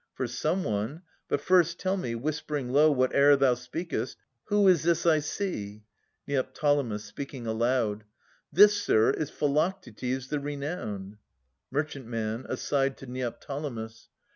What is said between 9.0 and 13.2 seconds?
is Philoctetes the re nowned. Mer. {aside to